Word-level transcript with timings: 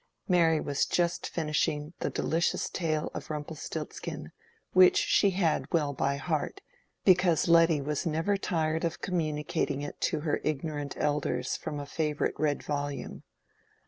Mary 0.27 0.59
was 0.59 0.87
just 0.87 1.29
finishing 1.29 1.93
the 1.99 2.09
delicious 2.09 2.71
tale 2.71 3.11
of 3.13 3.29
Rumpelstiltskin, 3.29 4.31
which 4.73 4.97
she 4.97 5.29
had 5.29 5.71
well 5.71 5.93
by 5.93 6.15
heart, 6.17 6.59
because 7.05 7.47
Letty 7.47 7.81
was 7.81 8.03
never 8.07 8.35
tired 8.35 8.83
of 8.83 9.01
communicating 9.01 9.83
it 9.83 10.01
to 10.01 10.21
her 10.21 10.41
ignorant 10.43 10.95
elders 10.97 11.55
from 11.55 11.79
a 11.79 11.85
favorite 11.85 12.33
red 12.39 12.63
volume. 12.63 13.21